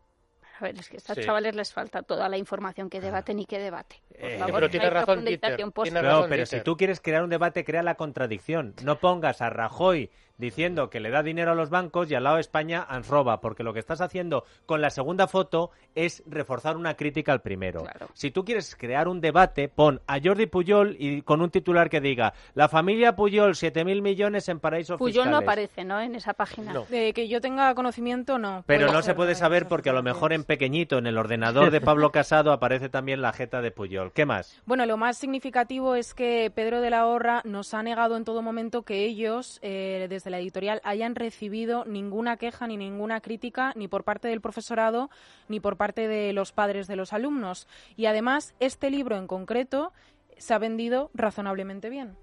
A 0.60 0.64
ver, 0.64 0.78
es 0.78 0.88
que 0.90 0.96
a 0.96 0.98
estos 0.98 1.16
Sí. 1.16 1.22
chavales 1.24 1.54
les 1.54 1.72
falta 1.72 2.02
toda 2.02 2.28
la 2.28 2.36
información 2.36 2.90
que 2.90 3.00
debaten 3.00 3.38
y 3.38 3.46
que 3.46 3.58
debate. 3.58 3.96
Por 4.08 4.30
Eh, 4.30 4.38
favor, 4.38 4.54
pero 4.54 4.66
no 4.66 4.70
tiene 4.70 4.90
razón, 4.90 5.24
post- 5.72 5.84
tiene 5.84 6.02
No, 6.02 6.08
razón, 6.08 6.22
pero 6.28 6.36
Dieter. 6.36 6.58
si 6.58 6.64
tú 6.64 6.76
quieres 6.76 7.00
crear 7.00 7.22
un 7.22 7.30
debate, 7.30 7.64
crea 7.64 7.82
la 7.82 7.94
contradicción. 7.94 8.74
No 8.84 8.98
pongas 8.98 9.40
a 9.40 9.48
Rajoy 9.48 10.10
diciendo 10.40 10.90
que 10.90 11.00
le 11.00 11.10
da 11.10 11.22
dinero 11.22 11.52
a 11.52 11.54
los 11.54 11.70
bancos 11.70 12.10
y 12.10 12.14
al 12.14 12.25
lado 12.25 12.38
España 12.38 12.87
ens 12.90 13.06
roba, 13.06 13.40
porque 13.40 13.62
lo 13.62 13.72
que 13.72 13.78
estás 13.78 14.00
haciendo 14.00 14.44
con 14.66 14.81
la 14.81 14.90
segunda 14.90 15.26
foto 15.26 15.70
es 15.94 16.22
reforzar 16.26 16.76
una 16.76 16.94
crítica 16.94 17.32
al 17.32 17.42
primero. 17.42 17.82
Claro. 17.82 18.08
Si 18.14 18.31
tú 18.31 18.44
quieres 18.44 18.75
crear 18.75 19.08
un 19.08 19.20
debate, 19.20 19.69
pon 19.69 20.00
a 20.06 20.19
Jordi 20.22 20.46
Puyol 20.46 20.96
y 20.98 21.22
con 21.22 21.42
un 21.42 21.50
titular 21.50 21.90
que 21.90 22.00
diga 22.00 22.32
la 22.54 22.69
familia 22.69 23.14
Puyol, 23.14 23.52
7.000 23.52 24.02
millones 24.02 24.48
en 24.48 24.60
paraísos 24.60 24.98
Puyol 24.98 25.31
no 25.31 25.38
aparece, 25.38 25.84
¿no? 25.84 26.00
En 26.00 26.14
esa 26.14 26.34
página. 26.34 26.72
No. 26.72 26.84
De 26.86 27.12
que 27.12 27.28
yo 27.28 27.40
tenga 27.40 27.75
conocimiento, 27.75 28.38
no. 28.38 28.64
Pero 28.66 28.93
no 28.93 29.02
se 29.02 29.14
puede 29.14 29.34
saber 29.34 29.69
porque 29.69 29.90
a 29.90 29.93
lo 29.93 30.02
mejor 30.02 30.32
en 30.32 30.44
pequeñito, 30.44 30.98
en 30.98 31.06
el 31.06 31.19
ordenador 31.19 31.70
de 31.70 31.81
Pablo 31.81 32.10
Casado, 32.12 32.52
aparece 32.52 32.88
también 32.88 33.20
la 33.20 33.32
jeta 33.32 33.60
de 33.60 33.70
Puyol. 33.70 34.12
¿Qué 34.12 34.25
más? 34.25 34.60
Bueno, 34.64 34.86
lo 34.86 34.96
más 34.96 35.19
significativo 35.19 35.94
es 35.94 36.14
que 36.14 36.50
Pedro 36.54 36.81
de 36.81 36.90
la 36.90 37.06
Horra 37.06 37.43
nos 37.44 37.75
ha 37.75 37.82
negado 37.82 38.16
en 38.16 38.25
todo 38.25 38.43
momento 38.43 38.82
que 38.82 39.04
ellos, 39.04 39.58
eh, 39.62 40.06
desde 40.08 40.30
la 40.31 40.38
editorial, 40.38 40.81
hayan 40.85 41.15
recibido 41.15 41.85
ninguna 41.85 42.37
queja 42.37 42.67
ni 42.67 42.77
ninguna 42.77 43.21
crítica 43.21 43.73
ni 43.77 43.88
por 43.88 44.05
parte 44.05 44.29
del 44.29 44.41
profesorado 44.41 45.11
ni 45.49 45.61
por 45.61 45.77
parte 45.77 46.09
de 46.09 46.32
los 46.32 46.53
padres 46.53 46.87
de 46.87 46.97
los 46.97 47.12
alumnos. 47.12 47.69
Y 47.97 48.06
además, 48.06 48.55
este 48.61 48.91
libro 48.91 49.17
en 49.17 49.27
concreto 49.27 49.93
se 50.38 50.55
ha 50.55 50.59
vendido 50.59 51.11
razonablemente 51.12 51.91
bien. 51.91 52.17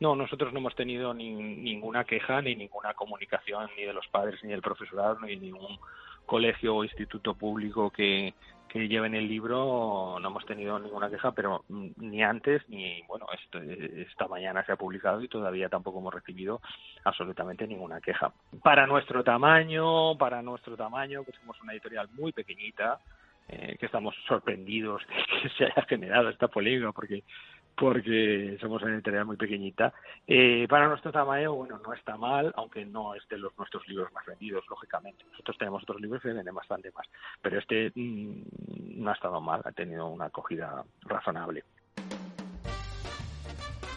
No, 0.00 0.16
nosotros 0.16 0.52
no 0.54 0.60
hemos 0.60 0.74
tenido 0.74 1.12
ni- 1.12 1.34
ninguna 1.34 2.04
queja 2.04 2.40
ni 2.40 2.54
ninguna 2.56 2.94
comunicación 2.94 3.68
ni 3.76 3.84
de 3.84 3.92
los 3.92 4.08
padres 4.08 4.42
ni 4.42 4.50
del 4.50 4.62
profesorado 4.62 5.20
ni 5.20 5.34
de 5.34 5.40
ningún 5.42 5.78
colegio 6.24 6.76
o 6.76 6.84
instituto 6.84 7.34
público 7.34 7.90
que, 7.90 8.32
que 8.72 8.88
lleven 8.88 9.14
el 9.14 9.26
libro. 9.28 10.18
No 10.20 10.28
hemos 10.28 10.46
tenido 10.46 10.78
ninguna 10.78 11.10
queja, 11.10 11.32
pero 11.32 11.64
mm, 11.68 11.88
ni 11.98 12.22
antes 12.22 12.62
ni, 12.68 13.02
bueno, 13.08 13.26
este- 13.32 14.02
esta 14.02 14.28
mañana 14.28 14.64
se 14.64 14.72
ha 14.72 14.76
publicado 14.76 15.20
y 15.22 15.28
todavía 15.28 15.68
tampoco 15.68 15.98
hemos 15.98 16.14
recibido 16.14 16.60
absolutamente 17.04 17.66
ninguna 17.66 18.00
queja. 18.00 18.32
Para 18.62 18.86
nuestro 18.86 19.24
tamaño, 19.24 20.16
para 20.16 20.40
nuestro 20.42 20.76
tamaño, 20.76 21.24
que 21.24 21.32
somos 21.32 21.60
una 21.62 21.72
editorial 21.72 22.08
muy 22.12 22.32
pequeñita, 22.32 23.00
eh, 23.48 23.76
que 23.80 23.86
estamos 23.86 24.14
sorprendidos 24.28 25.02
de 25.08 25.14
que 25.42 25.48
se 25.56 25.64
haya 25.64 25.82
generado 25.88 26.28
esta 26.28 26.46
polémica 26.48 26.92
porque 26.92 27.24
porque 27.80 28.58
somos 28.60 28.82
una 28.82 28.92
editorial 28.92 29.24
muy 29.24 29.38
pequeñita. 29.38 29.94
Eh, 30.26 30.66
para 30.68 30.86
nuestro 30.86 31.10
tamaño, 31.10 31.54
bueno, 31.54 31.80
no 31.82 31.94
está 31.94 32.14
mal, 32.18 32.52
aunque 32.56 32.84
no 32.84 33.14
es 33.14 33.26
de 33.28 33.38
los 33.38 33.56
nuestros 33.56 33.88
libros 33.88 34.12
más 34.12 34.26
vendidos, 34.26 34.62
lógicamente. 34.68 35.24
Nosotros 35.30 35.56
tenemos 35.56 35.82
otros 35.84 35.98
libros 35.98 36.20
que 36.20 36.28
venden 36.28 36.54
bastante 36.54 36.92
más, 36.92 37.06
pero 37.40 37.58
este 37.58 37.90
mm, 37.94 39.02
no 39.02 39.10
ha 39.10 39.14
estado 39.14 39.40
mal, 39.40 39.62
ha 39.64 39.72
tenido 39.72 40.08
una 40.08 40.26
acogida 40.26 40.84
razonable. 41.04 41.64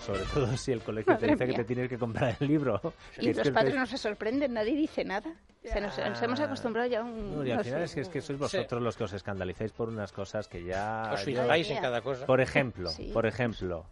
Sobre 0.06 0.24
todo 0.34 0.58
si 0.58 0.72
el 0.72 0.82
colegio 0.82 1.18
te 1.18 1.28
dice 1.28 1.46
que 1.48 1.54
te 1.54 1.64
tienes 1.64 1.90
que 1.90 1.98
comprar 1.98 2.36
el 2.40 2.48
libro. 2.48 2.80
Y 3.18 3.34
los 3.34 3.50
padres 3.52 3.76
no 3.76 3.86
se 3.86 3.98
sorprenden, 3.98 4.54
nadie 4.54 4.76
dice 4.76 5.04
nada. 5.06 5.34
Se 5.64 5.80
nos, 5.80 5.98
nos 5.98 6.22
hemos 6.22 6.40
acostumbrado 6.42 6.90
ya 6.90 7.00
a 7.00 7.04
un... 7.04 7.38
No, 7.38 7.46
y 7.46 7.52
al 7.52 7.58
no 7.60 7.64
final 7.64 7.80
sé. 7.80 7.86
es 7.86 7.94
que, 7.96 8.02
es 8.02 8.10
que 8.10 8.22
sois 8.22 8.38
vosotros 8.38 8.82
los 8.82 8.98
que 8.98 9.06
os 9.06 9.14
escandalizáis 9.14 9.72
por 9.72 9.88
unas 9.88 10.12
cosas 10.12 10.50
que 10.50 10.64
ya... 10.66 11.10
Os 11.14 11.24
fijáis 11.24 11.70
en 11.70 11.82
cada 11.82 12.02
cosa. 12.02 12.26
Por 12.26 12.42
ejemplo, 12.42 12.90
Sí. 12.90 13.12
por 13.14 13.26
ejemplo. 13.26 13.86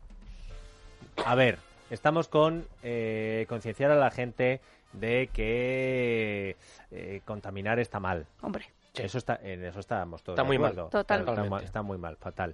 A 1.25 1.34
ver, 1.36 1.60
estamos 1.90 2.28
con 2.28 2.66
eh, 2.84 3.46
concienciar 3.48 3.90
a 3.92 3.96
la 3.96 4.12
gente 4.12 4.60
de 4.91 5.30
que 5.32 6.58
eh, 6.91 7.22
contaminar 7.24 7.80
está 7.80 8.01
mal. 8.01 8.25
Hombre, 8.41 8.65
Eso 8.94 9.18
está, 9.18 9.39
en 9.41 9.63
eso 9.63 9.80
estamos 9.80 10.22
todos 10.24 10.36
Está 10.38 10.44
muy 10.44 10.60
mal. 10.60 10.75
Totalmente. 10.89 11.41
Está, 11.41 11.58
está 11.63 11.82
muy 11.82 11.98
mal, 11.98 12.18
fatal. 12.18 12.53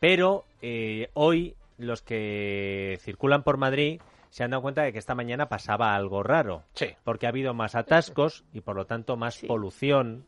Pero 0.00 0.44
eh, 0.60 1.08
hoy 1.14 1.54
los 1.78 2.02
que 2.02 2.98
circulan 3.00 3.42
por 3.42 3.56
Madrid 3.56 4.00
se 4.30 4.44
han 4.44 4.50
dado 4.50 4.62
cuenta 4.62 4.82
de 4.82 4.92
que 4.92 4.98
esta 4.98 5.14
mañana 5.14 5.48
pasaba 5.48 5.94
algo 5.94 6.22
raro. 6.22 6.64
Sí. 6.74 6.88
Porque 7.04 7.26
ha 7.26 7.30
habido 7.30 7.54
más 7.54 7.74
atascos 7.74 8.44
y 8.52 8.60
por 8.60 8.76
lo 8.76 8.84
tanto 8.86 9.16
más 9.16 9.34
Sí. 9.36 9.46
polución. 9.46 10.26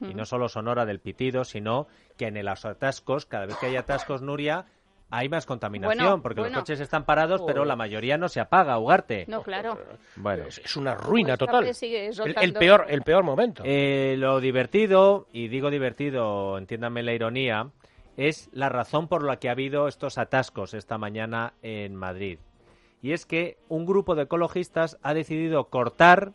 Y 0.00 0.14
no 0.14 0.24
solo 0.24 0.48
sonora 0.48 0.84
del 0.84 0.98
pitido, 0.98 1.44
sino 1.44 1.86
que 2.16 2.26
en 2.26 2.44
los 2.44 2.64
atascos, 2.64 3.24
cada 3.24 3.46
vez 3.46 3.56
que 3.58 3.66
hay 3.66 3.76
atascos, 3.76 4.20
Nuria, 4.20 4.66
hay 5.10 5.28
más 5.28 5.46
contaminación. 5.46 5.96
Bueno, 6.04 6.22
porque 6.22 6.40
bueno. 6.40 6.56
los 6.56 6.62
coches 6.64 6.80
están 6.80 7.04
parados, 7.04 7.42
pero 7.46 7.64
la 7.64 7.76
mayoría 7.76 8.18
no 8.18 8.28
se 8.28 8.40
apaga, 8.40 8.78
Ugarte. 8.78 9.26
no, 9.28 9.42
claro. 9.44 9.78
Bueno. 10.16 10.44
Es, 10.48 10.58
es 10.58 10.76
una 10.76 10.96
ruina 10.96 11.36
Como 11.36 11.52
total. 11.52 11.66
El, 11.82 12.34
el 12.40 12.52
peor, 12.54 12.86
el 12.88 13.02
peor 13.02 13.22
momento. 13.22 13.62
Eh, 13.64 14.16
lo 14.18 14.40
divertido, 14.40 15.28
y 15.32 15.46
digo 15.46 15.70
divertido, 15.70 16.58
entiéndanme 16.58 17.04
la 17.04 17.12
ironía, 17.12 17.68
es 18.16 18.50
la 18.52 18.68
razón 18.68 19.08
por 19.08 19.24
la 19.24 19.36
que 19.38 19.48
ha 19.48 19.52
habido 19.52 19.88
estos 19.88 20.18
atascos 20.18 20.74
esta 20.74 20.98
mañana 20.98 21.54
en 21.62 21.94
Madrid. 21.96 22.38
Y 23.00 23.12
es 23.12 23.26
que 23.26 23.58
un 23.68 23.84
grupo 23.86 24.14
de 24.14 24.22
ecologistas 24.24 24.98
ha 25.02 25.12
decidido 25.14 25.64
cortar, 25.70 26.32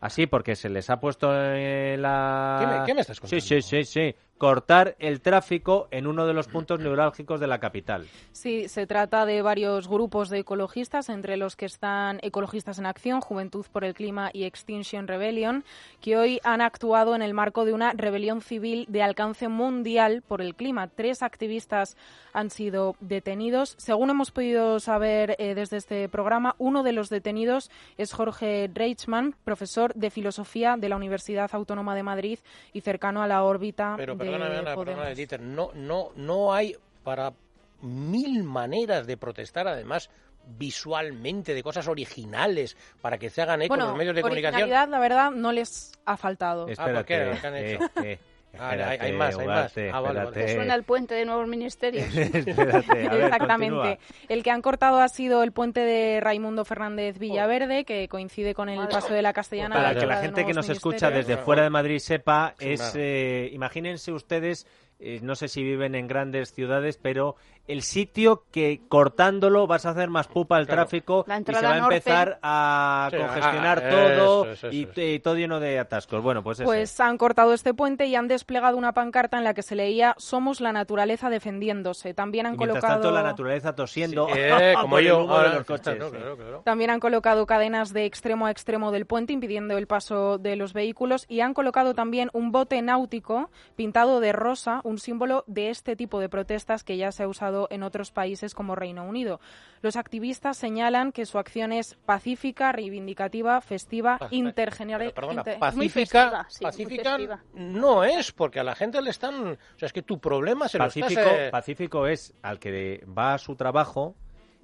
así 0.00 0.26
porque 0.26 0.56
se 0.56 0.68
les 0.68 0.90
ha 0.90 1.00
puesto 1.00 1.32
en 1.34 2.02
la... 2.02 2.58
¿Qué 2.60 2.66
me- 2.66 2.86
qué 2.86 2.94
me 2.94 3.00
estás 3.00 3.16
Sí, 3.18 3.22
contando? 3.22 3.44
sí, 3.44 3.62
sí, 3.62 3.84
sí. 3.84 4.14
Cortar 4.42 4.96
el 4.98 5.20
tráfico 5.20 5.86
en 5.92 6.08
uno 6.08 6.26
de 6.26 6.32
los 6.32 6.48
puntos 6.48 6.80
neurálgicos 6.80 7.38
de 7.38 7.46
la 7.46 7.60
capital. 7.60 8.08
Sí, 8.32 8.68
se 8.68 8.88
trata 8.88 9.24
de 9.24 9.40
varios 9.40 9.86
grupos 9.86 10.30
de 10.30 10.40
ecologistas, 10.40 11.10
entre 11.10 11.36
los 11.36 11.54
que 11.54 11.66
están 11.66 12.18
Ecologistas 12.22 12.80
en 12.80 12.86
Acción, 12.86 13.20
Juventud 13.20 13.64
por 13.70 13.84
el 13.84 13.94
Clima 13.94 14.30
y 14.32 14.42
Extinction 14.42 15.06
Rebellion, 15.06 15.62
que 16.00 16.16
hoy 16.16 16.40
han 16.42 16.60
actuado 16.60 17.14
en 17.14 17.22
el 17.22 17.34
marco 17.34 17.64
de 17.64 17.72
una 17.72 17.92
rebelión 17.92 18.40
civil 18.40 18.84
de 18.88 19.04
alcance 19.04 19.46
mundial 19.46 20.24
por 20.26 20.42
el 20.42 20.56
clima. 20.56 20.88
Tres 20.88 21.22
activistas 21.22 21.96
han 22.32 22.50
sido 22.50 22.96
detenidos. 22.98 23.76
Según 23.78 24.10
hemos 24.10 24.32
podido 24.32 24.80
saber 24.80 25.36
eh, 25.38 25.54
desde 25.54 25.76
este 25.76 26.08
programa, 26.08 26.56
uno 26.58 26.82
de 26.82 26.90
los 26.90 27.10
detenidos 27.10 27.70
es 27.96 28.12
Jorge 28.12 28.68
Reichmann, 28.74 29.36
profesor 29.44 29.94
de 29.94 30.10
Filosofía 30.10 30.76
de 30.76 30.88
la 30.88 30.96
Universidad 30.96 31.48
Autónoma 31.52 31.94
de 31.94 32.02
Madrid 32.02 32.40
y 32.72 32.80
cercano 32.80 33.22
a 33.22 33.28
la 33.28 33.44
órbita 33.44 33.94
Pero 33.96 34.16
de 34.16 34.31
perdóname, 34.32 34.58
Ana, 34.58 34.76
perdóname, 34.76 35.14
Dieter, 35.14 35.40
no, 35.40 35.70
no, 35.74 36.10
no 36.16 36.52
hay 36.52 36.76
para 37.04 37.32
mil 37.80 38.44
maneras 38.44 39.06
de 39.06 39.16
protestar, 39.16 39.68
además 39.68 40.10
visualmente, 40.44 41.54
de 41.54 41.62
cosas 41.62 41.86
originales, 41.88 42.76
para 43.00 43.18
que 43.18 43.30
se 43.30 43.42
hagan 43.42 43.62
eco 43.62 43.68
Bueno, 43.74 43.88
los 43.88 43.96
medios 43.96 44.14
de 44.16 44.22
comunicación. 44.22 44.68
la 44.70 44.98
verdad, 44.98 45.30
no 45.30 45.52
les 45.52 45.92
ha 46.04 46.16
faltado. 46.16 46.68
Espérate, 46.68 46.94
¿por 46.94 47.04
qué? 47.04 47.38
¿Qué 47.40 47.46
han 47.46 47.54
eh, 47.54 47.74
hecho? 47.74 47.90
eh, 48.02 48.18
Ah, 48.58 48.70
hay, 48.70 48.78
Espérate, 48.80 49.04
hay 49.04 49.12
más, 49.12 49.38
hay 49.38 49.46
más. 49.46 49.72
Ah, 49.76 50.00
vale, 50.00 50.18
vale. 50.18 50.28
espérate. 50.28 50.54
Suena 50.54 50.74
el 50.74 50.82
puente 50.84 51.14
de 51.14 51.24
nuevos 51.24 51.48
ministerios. 51.48 52.06
Espérate, 52.16 53.08
a 53.08 53.14
ver, 53.14 53.24
Exactamente. 53.24 53.76
continúa. 53.76 53.98
El 54.28 54.42
que 54.42 54.50
han 54.50 54.62
cortado 54.62 55.00
ha 55.00 55.08
sido 55.08 55.42
el 55.42 55.52
puente 55.52 55.80
de 55.80 56.20
Raimundo 56.20 56.64
Fernández 56.64 57.18
Villaverde, 57.18 57.84
que 57.84 58.08
coincide 58.08 58.54
con 58.54 58.68
el 58.68 58.86
paso 58.88 59.14
de 59.14 59.22
la 59.22 59.32
Castellana. 59.32 59.74
Para 59.74 59.92
la 59.94 60.00
que 60.00 60.06
la 60.06 60.16
gente 60.18 60.44
que 60.44 60.52
nos 60.52 60.68
escucha 60.68 61.10
desde 61.10 61.36
fuera 61.36 61.62
de 61.62 61.70
Madrid 61.70 61.98
sepa, 61.98 62.54
es, 62.58 62.94
eh, 62.96 63.48
imagínense 63.52 64.12
ustedes, 64.12 64.66
eh, 64.98 65.20
no 65.22 65.34
sé 65.34 65.48
si 65.48 65.62
viven 65.62 65.94
en 65.94 66.06
grandes 66.06 66.52
ciudades, 66.52 66.98
pero 66.98 67.36
el 67.68 67.82
sitio 67.82 68.44
que 68.50 68.80
cortándolo 68.88 69.66
vas 69.66 69.86
a 69.86 69.90
hacer 69.90 70.10
más 70.10 70.26
pupa 70.28 70.56
al 70.56 70.66
Claro. 70.66 70.82
tráfico 70.82 71.24
y 71.26 71.44
se 71.44 71.52
va 71.62 71.70
a 71.72 71.78
norte. 71.78 71.96
empezar 71.96 72.38
a 72.42 73.08
Sí, 73.10 73.16
congestionar 73.18 73.82
ah, 73.84 73.90
todo 73.90 74.44
eso, 74.44 74.50
eso, 74.52 74.70
y, 74.70 74.82
eso. 74.82 75.00
y 75.00 75.18
todo 75.20 75.36
lleno 75.36 75.60
de 75.60 75.78
atascos. 75.78 76.22
Bueno, 76.22 76.42
pues 76.42 76.58
eso. 76.60 76.66
Pues 76.66 76.98
han 77.00 77.16
cortado 77.18 77.52
este 77.54 77.72
puente 77.74 78.06
y 78.06 78.14
han 78.16 78.26
desplegado 78.28 78.76
una 78.76 78.92
pancarta 78.92 79.38
en 79.38 79.44
la 79.44 79.54
que 79.54 79.62
se 79.62 79.74
leía 79.76 80.14
Somos 80.18 80.60
la 80.60 80.72
naturaleza 80.72 81.30
defendiéndose. 81.30 82.14
También 82.14 82.46
han 82.46 82.54
Y 82.54 82.58
mientras 82.58 82.80
colocado 82.80 83.00
tanto 83.02 83.14
la 83.14 83.22
naturaleza 83.22 83.74
tosiendo 83.74 84.26
Sí, 84.26 84.32
eh, 84.36 84.74
como 84.80 84.98
yo 85.00 85.26
de 85.26 85.32
ahora. 85.32 85.54
los 85.54 85.64
coches. 85.66 85.94
Claro, 85.96 86.10
sí. 86.10 86.16
claro, 86.16 86.36
claro. 86.36 86.62
También 86.64 86.90
han 86.90 87.00
colocado 87.00 87.46
cadenas 87.46 87.92
de 87.92 88.04
extremo 88.06 88.46
a 88.46 88.50
extremo 88.50 88.90
del 88.90 89.06
puente 89.06 89.32
impidiendo 89.32 89.76
el 89.78 89.86
paso 89.86 90.38
de 90.38 90.56
los 90.56 90.72
vehículos 90.72 91.26
y 91.28 91.40
han 91.40 91.54
colocado 91.54 91.94
también 91.94 92.28
un 92.32 92.50
bote 92.52 92.82
náutico 92.82 93.50
pintado 93.76 94.20
de 94.20 94.32
rosa, 94.32 94.80
un 94.84 94.98
símbolo 94.98 95.44
de 95.46 95.70
este 95.70 95.96
tipo 95.96 96.18
de 96.20 96.28
protestas 96.28 96.82
que 96.84 96.96
ya 96.96 97.12
se 97.12 97.22
ha 97.22 97.28
usado 97.28 97.51
en 97.70 97.82
otros 97.82 98.10
países 98.10 98.54
como 98.54 98.74
Reino 98.74 99.04
Unido. 99.04 99.40
Los 99.82 99.96
activistas 99.96 100.56
señalan 100.56 101.12
que 101.12 101.26
su 101.26 101.38
acción 101.38 101.72
es 101.72 101.96
pacífica, 102.06 102.72
reivindicativa, 102.72 103.60
festiva, 103.60 104.18
intergeneracional. 104.30 105.12
Pero, 105.14 105.28
perdona, 105.28 105.40
inter- 105.40 105.74
muy 105.74 105.88
pacífica, 105.88 106.30
festiva, 106.30 106.46
sí, 106.48 106.64
muy 106.64 106.70
pacífica 106.70 107.10
festiva. 107.16 107.40
no 107.54 108.04
es, 108.04 108.32
porque 108.32 108.60
a 108.60 108.64
la 108.64 108.74
gente 108.74 109.00
le 109.02 109.10
están... 109.10 109.34
O 109.52 109.78
sea, 109.78 109.86
es 109.86 109.92
que 109.92 110.02
tu 110.02 110.18
problema 110.18 110.68
se 110.68 110.78
lo 110.78 110.84
Pacífico, 110.84 111.20
estás... 111.20 111.38
eh, 111.38 111.48
pacífico 111.50 112.06
es 112.06 112.34
al 112.42 112.58
que 112.58 113.04
va 113.06 113.34
a 113.34 113.38
su 113.38 113.56
trabajo, 113.56 114.14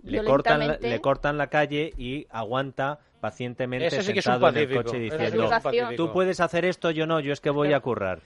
le 0.03 0.23
cortan, 0.25 0.79
le 0.81 1.01
cortan 1.01 1.39
la 1.39 1.49
calle 1.49 1.93
y 1.97 2.27
aguanta 2.31 3.01
pacientemente 3.21 3.87
Ese 3.89 4.03
sí 4.03 4.13
que 4.13 4.21
es 4.21 4.27
un 4.27 4.35
sentado 4.35 4.57
en 4.57 4.71
el 4.71 4.77
coche 4.77 4.99
diciendo 4.99 5.51
tú 5.97 6.13
puedes 6.13 6.39
hacer 6.41 6.65
esto, 6.65 6.91
yo 6.93 7.07
no, 7.07 7.19
yo 7.21 7.33
es 7.33 7.41
que 7.41 7.51
voy 7.51 7.73
a 7.73 7.81
currar. 7.81 8.21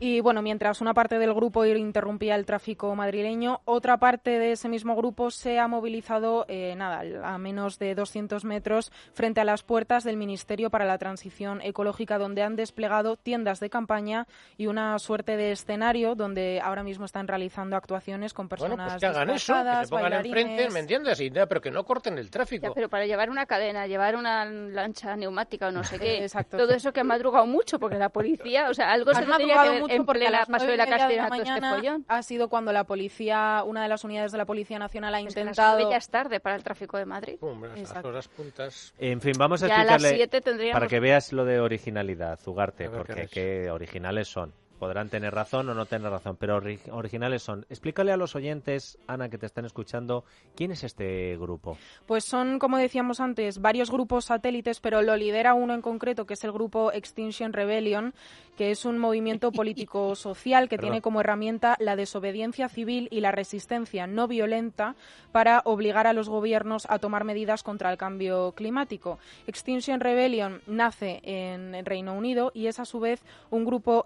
Y 0.00 0.20
bueno, 0.20 0.42
mientras 0.42 0.80
una 0.80 0.92
parte 0.92 1.18
del 1.18 1.32
grupo 1.32 1.64
interrumpía 1.64 2.34
el 2.34 2.44
tráfico 2.44 2.94
madrileño, 2.96 3.60
otra 3.64 3.96
parte 3.96 4.38
de 4.38 4.52
ese 4.52 4.68
mismo 4.68 4.96
grupo 4.96 5.30
se 5.30 5.58
ha 5.60 5.68
movilizado, 5.68 6.44
eh, 6.48 6.74
nada, 6.76 7.02
a 7.22 7.38
menos 7.38 7.78
de 7.78 7.94
200 7.94 8.44
metros 8.44 8.90
frente 9.12 9.40
a 9.40 9.44
las 9.44 9.62
puertas 9.62 10.02
del 10.02 10.16
Ministerio 10.16 10.68
para 10.68 10.84
la 10.84 10.98
Transición 10.98 11.60
Ecológica, 11.62 12.18
donde 12.18 12.42
han 12.42 12.56
desplegado 12.56 13.16
tiendas 13.16 13.60
de 13.60 13.70
campaña 13.70 14.26
y 14.56 14.66
una 14.66 14.98
suerte 14.98 15.36
de 15.36 15.52
escenario 15.52 16.16
donde 16.16 16.60
ahora 16.62 16.82
mismo 16.82 17.04
están 17.04 17.28
realizando 17.28 17.76
actuaciones 17.76 18.34
con 18.34 18.48
personas 18.48 18.76
Bueno, 18.76 18.90
pues 18.90 19.00
que 19.00 19.06
hagan 19.06 19.30
eso, 19.30 19.54
que 19.54 19.84
se 19.84 19.90
pongan 19.90 20.12
enfrente. 20.12 20.70
¿me 20.70 20.80
entiendes? 20.80 21.20
Y, 21.20 21.30
pero 21.30 21.60
que 21.60 21.70
no 21.70 21.84
corten 21.84 22.18
el 22.18 22.30
tráfico. 22.30 22.66
Ya, 22.66 22.72
pero 22.72 22.88
para 22.88 23.06
llevar 23.06 23.30
una 23.30 23.46
cadena, 23.46 23.86
llevar 23.86 24.16
una 24.16 24.44
lancha 24.44 25.16
neumática 25.16 25.68
o 25.68 25.70
no 25.70 25.84
sé 25.84 25.98
qué, 25.98 26.18
Exacto, 26.24 26.56
todo 26.56 26.72
eso 26.72 26.92
que 26.92 27.00
ha 27.00 27.04
madrugado 27.04 27.46
mucho, 27.46 27.78
porque 27.78 27.96
la 27.96 28.08
policía, 28.08 28.68
o 28.68 28.74
sea, 28.74 28.90
algo 28.90 29.14
se 29.14 29.20
que 29.20 29.26
madrugado 29.26 29.70
ver 29.72 29.83
mucho 29.84 29.94
en 29.94 30.04
porque 30.06 30.26
a 30.26 30.30
las 30.30 30.46
paso 30.48 30.64
nueve 30.66 30.72
de 30.72 30.74
y 30.74 30.78
la 30.78 31.08
de 31.08 31.16
la 31.16 31.22
este 31.24 31.30
mañana 31.38 31.74
follón. 31.76 32.04
ha 32.08 32.22
sido 32.22 32.48
cuando 32.48 32.72
la 32.72 32.84
policía, 32.84 33.62
una 33.66 33.82
de 33.82 33.88
las 33.88 34.04
unidades 34.04 34.32
de 34.32 34.38
la 34.38 34.44
Policía 34.46 34.78
Nacional 34.78 35.14
ha 35.14 35.20
Es 35.20 35.34
que 35.34 35.40
a 35.40 35.44
las 35.44 35.56
intentado... 35.56 35.90
ya 35.90 35.96
es 35.96 36.08
tarde 36.08 36.40
para 36.40 36.56
el 36.56 36.62
tráfico 36.64 36.98
de 36.98 37.04
Madrid. 37.06 37.36
Hombre, 37.40 37.70
las 37.70 37.78
Exacto. 37.80 38.08
horas 38.08 38.28
puntas... 38.28 38.92
En 38.98 39.20
fin, 39.20 39.32
vamos 39.38 39.62
a 39.62 39.68
Ya 39.68 39.74
a 39.80 39.84
las 39.84 39.94
explicarle 39.94 40.16
siete 40.16 40.40
tendríamos- 40.40 40.74
para 40.74 40.88
que 40.88 41.00
veas 41.00 41.32
lo 41.32 41.44
de 41.44 41.60
originalidad, 41.60 42.38
Ugarte, 42.46 42.86
A 42.86 42.88
ver, 42.90 42.98
porque 42.98 43.26
¿qué 43.28 43.62
qué 43.64 43.70
originales 43.70 44.28
son. 44.28 44.52
Podrán 44.78 45.08
tener 45.08 45.32
razón 45.34 45.68
o 45.68 45.74
no 45.74 45.86
tener 45.86 46.10
razón, 46.10 46.36
pero 46.38 46.60
ori- 46.60 46.78
originales 46.90 47.42
son. 47.42 47.64
Explícale 47.70 48.12
a 48.12 48.16
los 48.16 48.34
oyentes, 48.34 48.98
Ana, 49.06 49.28
que 49.28 49.38
te 49.38 49.46
están 49.46 49.64
escuchando, 49.64 50.24
¿quién 50.56 50.72
es 50.72 50.84
este 50.84 51.36
grupo? 51.38 51.78
Pues 52.06 52.24
son, 52.24 52.58
como 52.58 52.76
decíamos 52.76 53.20
antes, 53.20 53.60
varios 53.60 53.90
grupos 53.90 54.26
satélites, 54.26 54.80
pero 54.80 55.00
lo 55.02 55.16
lidera 55.16 55.54
uno 55.54 55.74
en 55.74 55.80
concreto, 55.82 56.26
que 56.26 56.34
es 56.34 56.44
el 56.44 56.52
grupo 56.52 56.92
Extinction 56.92 57.52
Rebellion, 57.52 58.14
que 58.56 58.70
es 58.72 58.84
un 58.84 58.98
movimiento 58.98 59.50
político-social 59.98 60.68
que 60.68 60.76
Perdón. 60.76 60.90
tiene 60.90 61.02
como 61.02 61.20
herramienta 61.20 61.76
la 61.78 61.96
desobediencia 61.96 62.68
civil 62.68 63.08
y 63.10 63.20
la 63.20 63.30
resistencia 63.32 64.06
no 64.06 64.28
violenta 64.28 64.96
para 65.32 65.62
obligar 65.64 66.06
a 66.06 66.12
los 66.12 66.28
gobiernos 66.28 66.86
a 66.90 66.98
tomar 66.98 67.24
medidas 67.24 67.62
contra 67.62 67.90
el 67.90 67.96
cambio 67.98 68.52
climático. 68.52 69.18
Extinction 69.46 70.00
Rebellion 70.00 70.60
nace 70.66 71.20
en 71.24 71.84
Reino 71.84 72.14
Unido 72.14 72.50
y 72.54 72.66
es 72.66 72.78
a 72.80 72.84
su 72.84 73.00
vez 73.00 73.22
un 73.50 73.64
grupo 73.64 74.04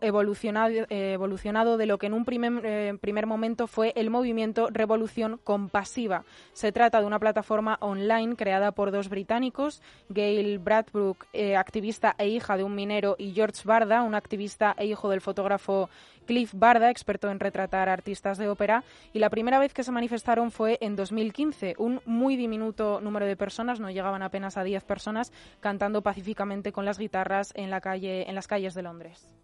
evolucionado, 0.66 1.76
de 1.76 1.86
lo 1.86 1.98
que 1.98 2.06
en 2.06 2.14
un 2.14 2.24
primer, 2.24 2.64
eh, 2.64 2.98
primer 3.00 3.26
momento 3.26 3.66
fue 3.66 3.92
el 3.96 4.10
movimiento 4.10 4.68
Revolución 4.70 5.40
Compasiva. 5.44 6.24
Se 6.52 6.72
trata 6.72 7.00
de 7.00 7.06
una 7.06 7.18
plataforma 7.18 7.78
online 7.80 8.36
creada 8.36 8.72
por 8.72 8.90
dos 8.90 9.08
británicos, 9.08 9.82
Gail 10.08 10.58
Bradbrook, 10.58 11.26
eh, 11.32 11.56
activista 11.56 12.14
e 12.18 12.28
hija 12.28 12.56
de 12.56 12.64
un 12.64 12.74
minero, 12.74 13.16
y 13.18 13.32
George 13.32 13.62
Barda, 13.64 14.02
un 14.02 14.14
activista 14.14 14.74
e 14.78 14.86
hijo 14.86 15.08
del 15.08 15.20
fotógrafo 15.20 15.88
Cliff 16.26 16.52
Barda, 16.54 16.90
experto 16.90 17.30
en 17.30 17.40
retratar 17.40 17.88
artistas 17.88 18.36
de 18.36 18.48
ópera, 18.48 18.84
y 19.14 19.18
la 19.18 19.30
primera 19.30 19.58
vez 19.58 19.72
que 19.72 19.82
se 19.82 19.92
manifestaron 19.92 20.50
fue 20.50 20.76
en 20.82 20.94
2015. 20.94 21.74
Un 21.78 22.02
muy 22.04 22.36
diminuto 22.36 23.00
número 23.00 23.24
de 23.24 23.36
personas, 23.36 23.80
no 23.80 23.90
llegaban 23.90 24.22
apenas 24.22 24.58
a 24.58 24.64
10 24.64 24.84
personas, 24.84 25.32
cantando 25.60 26.02
pacíficamente 26.02 26.70
con 26.70 26.84
las 26.84 26.98
guitarras 26.98 27.52
en, 27.54 27.70
la 27.70 27.80
calle, 27.80 28.28
en 28.28 28.34
las 28.34 28.46
calles 28.46 28.74
de 28.74 28.82
Londres. 28.82 29.38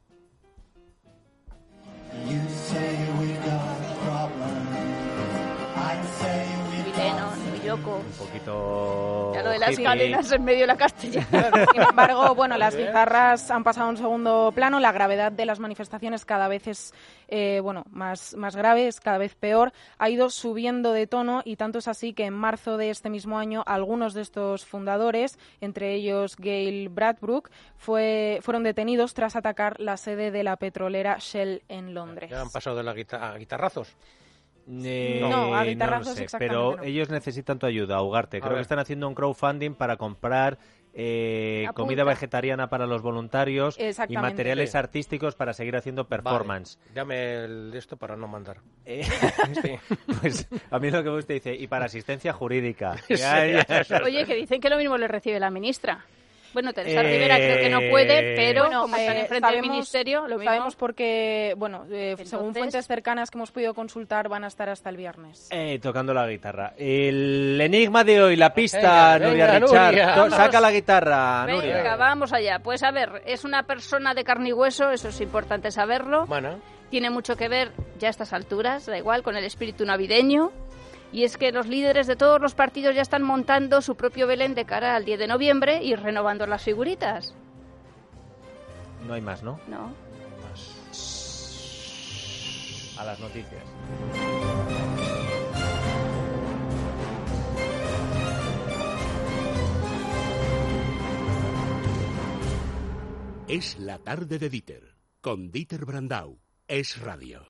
Yoko. 7.65 7.97
Un 7.97 8.13
poquito... 8.13 9.33
Ya 9.35 9.43
lo 9.43 9.51
de 9.51 9.59
las 9.59 9.71
hippie. 9.73 9.85
cadenas 9.85 10.33
en 10.33 10.45
medio 10.45 10.61
de 10.61 10.67
la 10.67 10.77
castellana. 10.77 11.67
Sin 11.73 11.83
embargo, 11.83 12.35
bueno, 12.35 12.57
las 12.57 12.77
guitarras 12.77 13.51
han 13.51 13.65
pasado 13.65 13.87
a 13.87 13.91
un 13.91 13.97
segundo 13.97 14.53
plano. 14.55 14.81
La 14.81 14.93
gravedad 14.93 15.33
de 15.33 15.47
las 15.47 15.59
manifestaciones 15.61 16.25
cada 16.25 16.49
vez 16.49 16.67
es 16.69 16.95
eh, 17.29 17.61
bueno 17.63 17.85
más, 17.91 18.35
más 18.37 18.55
grave, 18.55 18.87
es 18.87 19.01
cada 19.01 19.19
vez 19.19 19.35
peor. 19.35 19.73
Ha 19.99 20.11
ido 20.11 20.31
subiendo 20.31 20.93
de 20.93 21.07
tono 21.07 21.43
y 21.45 21.57
tanto 21.57 21.79
es 21.79 21.89
así 21.89 22.13
que 22.13 22.27
en 22.27 22.35
marzo 22.35 22.77
de 22.77 22.91
este 22.91 23.11
mismo 23.11 23.39
año 23.39 23.63
algunos 23.67 24.15
de 24.15 24.23
estos 24.23 24.65
fundadores, 24.65 25.39
entre 25.61 25.95
ellos 25.95 26.37
Gail 26.37 26.89
Bradbrook, 26.91 27.51
fue, 27.77 28.39
fueron 28.43 28.63
detenidos 28.63 29.15
tras 29.15 29.37
atacar 29.37 29.81
la 29.81 29.97
sede 29.97 30.31
de 30.31 30.45
la 30.45 30.57
petrolera 30.57 31.17
Shell 31.19 31.63
en 31.69 31.95
Londres. 31.95 32.31
Ya 32.31 32.41
han 32.41 32.51
pasado 32.51 32.77
de 32.77 32.83
la 32.83 32.93
guita- 32.95 33.33
a 33.33 33.37
guitarrazos. 33.39 33.97
Eh, 34.67 35.19
No, 35.21 35.55
a 35.55 35.65
lo 35.65 35.71
guitarrazos 35.71 36.15
sé, 36.15 36.25
exactamente 36.25 36.55
pero 36.55 36.77
no. 36.77 36.83
ellos 36.83 37.11
necesitan 37.11 37.59
tu 37.59 37.67
ayuda, 37.67 38.01
Ugarte. 38.03 38.39
A 38.39 38.41
Creo 38.41 38.51
ver. 38.53 38.59
que 38.59 38.63
están 38.63 38.79
haciendo 38.79 39.07
un 39.09 39.15
crowdfunding 39.15 39.75
para 39.75 39.97
comprar 39.97 40.59
eh, 40.97 41.67
comida 41.75 42.05
vegetariana 42.05 42.69
para 42.69 42.87
los 42.87 43.03
voluntarios 43.03 43.77
y 44.09 44.17
materiales 44.17 44.71
Sí. 44.71 44.79
artísticos 44.79 45.35
para 45.35 45.53
seguir 45.53 45.75
haciendo 45.77 46.07
performance. 46.07 46.79
Vale, 46.95 47.45
el 47.45 47.71
de 47.73 47.79
esto 47.79 47.97
para 47.97 48.17
no 48.17 48.29
mandar. 48.29 48.59
Eh, 48.87 49.03
Sí. 49.63 49.73
pues 50.21 50.49
a 50.71 50.79
mí 50.79 50.91
lo 50.91 51.03
que 51.03 51.11
me 51.11 51.17
gusta 51.17 51.33
dice, 51.33 51.53
y 51.55 51.67
para 51.67 51.87
asistencia 51.87 52.33
jurídica. 52.33 52.97
Sí, 53.09 53.17
Ya, 53.17 53.45
ya. 53.45 53.67
Oye, 54.05 54.25
que 54.25 54.35
dicen 54.37 54.61
que 54.61 54.71
lo 54.71 54.77
mismo 54.79 54.97
le 54.97 55.09
recibe 55.09 55.41
la 55.41 55.51
ministra. 55.51 56.05
Bueno, 56.55 56.73
Teresa 56.73 57.01
Eh, 57.01 57.03
Rivera 57.03 57.37
creo 57.37 57.57
que 57.59 57.69
no 57.69 57.81
puede, 57.91 58.35
pero 58.37 58.63
Bueno, 58.65 58.81
como 58.83 58.97
están 58.97 59.17
eh, 59.17 59.21
enfrente 59.21 59.47
del 59.47 59.55
sabemos- 59.57 59.71
ministerio, 59.77 60.21
lo 60.29 60.37
mismo. 60.39 60.45
Sabemos 60.45 60.77
porque, 60.77 61.55
bueno, 61.59 61.85
eh, 61.91 62.15
según 62.19 62.47
Entonces- 62.47 62.59
fuentes 62.61 62.87
cercanas 62.87 63.31
que 63.31 63.37
hemos 63.39 63.51
podido 63.51 63.75
consultar, 63.75 64.29
van 64.29 64.45
a 64.45 64.47
estar 64.47 64.69
hasta 64.71 64.89
el 64.89 64.97
viernes. 64.97 65.49
Eh, 65.51 65.79
tocando 65.83 66.15
la 66.15 66.27
guitarra. 66.27 66.73
El 66.79 67.61
enigma 67.61 68.05
de 68.05 68.23
hoy, 68.23 68.37
la 68.37 68.55
pista, 68.55 69.19
Venga, 69.19 69.19
Nuria 69.29 69.47
venga, 69.47 69.59
Richard. 69.67 70.17
Nuria. 70.17 70.31
Saca 70.37 70.61
la 70.61 70.71
guitarra, 70.71 71.45
Venga, 71.47 71.61
Nuria. 71.61 71.97
vamos 71.97 72.33
allá. 72.33 72.61
Pues 72.61 72.83
a 72.83 72.91
ver, 72.91 73.23
es 73.27 73.45
una 73.45 73.65
persona 73.65 74.15
de 74.15 74.25
carne 74.25 74.51
y 74.51 74.53
hueso, 74.53 74.91
eso 74.91 75.09
es 75.09 75.21
importante 75.21 75.71
saberlo. 75.71 76.27
Bueno, 76.27 76.61
Tiene 76.91 77.11
mucho 77.11 77.35
que 77.37 77.49
ver, 77.49 77.73
ya 77.99 78.07
a 78.07 78.11
estas 78.11 78.33
alturas, 78.33 78.87
da 78.87 78.97
igual, 78.97 79.25
con 79.25 79.37
el 79.37 79.45
espíritu 79.45 79.85
navideño. 79.85 80.53
Y 81.15 81.23
es 81.23 81.37
que 81.37 81.53
los 81.53 81.69
líderes 81.69 82.09
de 82.09 82.17
todos 82.17 82.41
los 82.41 82.57
partidos 82.57 82.93
ya 82.93 83.01
están 83.01 83.23
montando 83.23 83.81
su 83.83 83.95
propio 83.95 84.27
Belén 84.27 84.57
de 84.57 84.65
cara 84.65 84.97
al 84.97 85.05
10 85.05 85.21
de 85.21 85.27
noviembre 85.29 85.81
y 85.81 85.95
renovando 85.95 86.45
las 86.45 86.65
figuritas. 86.65 87.37
No 89.07 89.15
hay 89.15 89.21
más, 89.21 89.45
¿no? 89.45 89.61
¿No? 89.69 89.95
A 92.99 93.05
las 93.05 93.21
noticias. 93.21 93.63
Es 103.47 103.79
la 103.79 103.99
tarde 104.01 104.41
de 104.41 104.49
Dieter, 104.49 104.97
con 105.21 105.53
Dieter 105.53 105.85
Brandau. 105.85 106.41
Es 106.67 107.01
radio. 107.01 107.41